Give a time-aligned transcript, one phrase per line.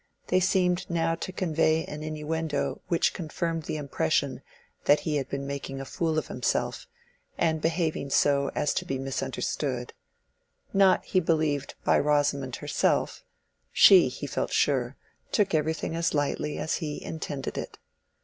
[0.29, 4.41] They seemed now to convey an innuendo which confirmed the impression
[4.85, 6.87] that he had been making a fool of himself
[7.37, 9.93] and behaving so as to be misunderstood:
[10.73, 13.23] not, he believed, by Rosamond herself;
[13.71, 14.97] she, he felt sure,
[15.31, 17.77] took everything as lightly as he intended it.